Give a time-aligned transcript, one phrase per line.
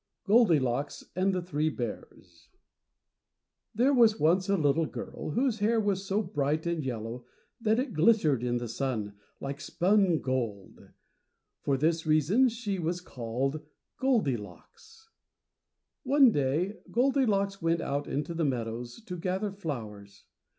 [0.25, 2.49] GOLDILOCKS AND THE THREE BEARS
[3.75, 7.23] There was once a little girl whose hair was so bright and yellow
[7.61, 10.89] that it glittered in the sun like spun gold.
[11.61, 13.61] For this reason she was called
[13.97, 15.11] Goldilocks.
[16.01, 20.25] One day Goldilocks went out into the meadows to gather flowers.